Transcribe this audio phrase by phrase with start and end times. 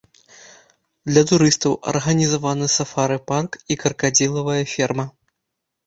[1.09, 5.11] Для турыстаў арганізаваны сафары-парк і кракадзілавая ферма.